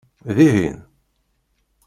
[0.37, 0.83] Dihin?